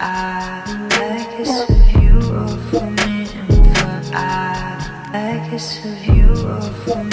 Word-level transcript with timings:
I. 0.00 0.64
Like 0.98 1.40
it's 1.40 1.56
a 1.60 1.72
view 1.92 2.18
of 2.34 2.72
me 2.72 3.28
and 3.34 3.52
for 3.76 4.00
I. 4.16 4.80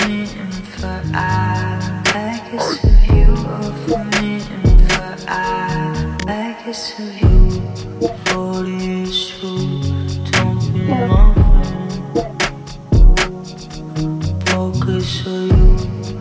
Me 0.07 0.23
and 0.39 0.54
for 0.54 1.02
I. 1.14 2.02
Like 2.15 2.54
it's 2.54 2.84
a 2.84 2.86
view 3.05 3.34
of 3.34 3.88
me 4.21 4.29
and 4.52 4.79
for 4.92 5.15
I. 5.28 6.18
Like 6.25 6.68
it's 6.68 6.97
view 6.97 7.50
for 8.25 8.64
the 8.64 8.78
issue. 9.04 9.64
Don't 10.32 10.61
be 10.74 10.82
my 10.88 11.33
friend. 11.33 11.92
Focus 14.47 15.28
on 15.28 15.50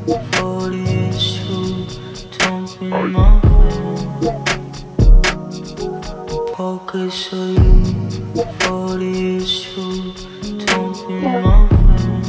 you 0.06 0.18
for 0.32 0.58
the 0.70 0.82
issue. 1.10 1.70
Don't 2.38 2.68
be 2.80 2.86
my 2.88 3.40
friend. 3.40 4.55
Focus 6.96 7.32
on 7.34 7.54
you 8.34 8.44
for 8.60 8.96
the 8.96 9.12
issue. 9.36 10.16
Don't 10.64 10.96
be 11.06 11.14
my 11.20 11.68
friend. 11.68 12.24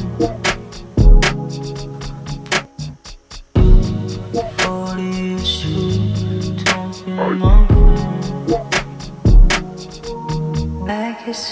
You 4.33 4.43
for 4.57 4.85
the 4.97 5.09
issue. 5.39 5.91
Don't 6.65 6.95
be 7.05 7.11
my 7.11 7.55
friend. 7.67 8.19
Like 10.85 11.23
it's 11.29 11.45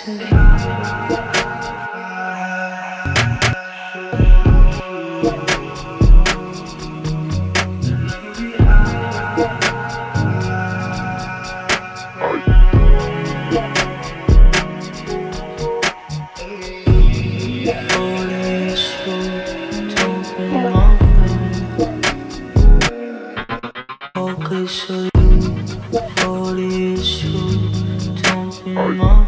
Don't 28.76 28.91
be 28.91 28.98
my 28.98 29.23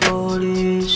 friend. 0.00 0.91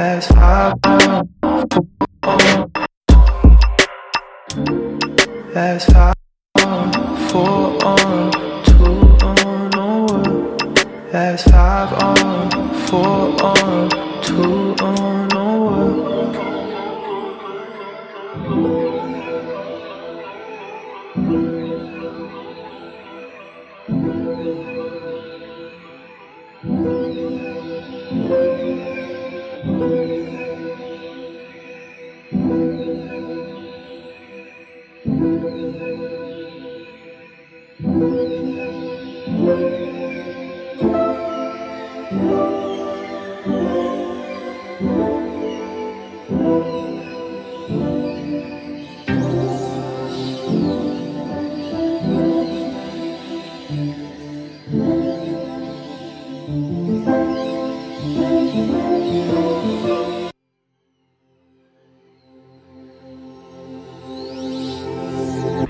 That's 0.00 0.28
five 0.28 0.80
on, 0.84 1.26
four 1.70 1.99
That's 4.50 5.84
five 5.84 6.14
on, 6.56 6.92
four 7.28 7.84
on, 7.84 8.32
two 8.64 8.84
on, 9.24 9.70
no 9.70 10.06
one. 10.06 10.56
That's 11.12 11.44
five 11.44 11.92
on, 11.92 12.50
four 12.88 13.44
on, 13.44 13.90
two 14.22 14.74
on, 14.82 15.28
no 15.28 15.62
one. 18.50 18.99
Thank 35.72 35.88
you. 39.38 39.89